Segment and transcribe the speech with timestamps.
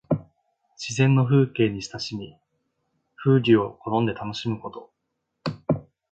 [0.79, 2.35] 自然の風景に親しみ、
[3.17, 4.91] 風流を好んで楽しむこと。